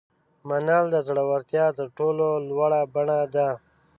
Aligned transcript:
منل 0.47 0.85
د 0.91 0.95
زړورتیا 1.07 1.65
تر 1.77 1.87
ټولو 1.97 2.27
لوړه 2.49 2.81
بڼه 2.93 3.19
ده. 3.35 3.49